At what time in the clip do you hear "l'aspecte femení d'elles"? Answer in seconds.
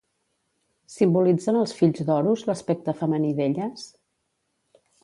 2.49-3.89